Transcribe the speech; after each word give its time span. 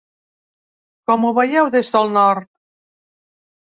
Com 1.13 1.29
ho 1.29 1.35
veieu 1.41 1.71
des 1.79 1.95
del 1.99 2.13
nord? 2.19 2.53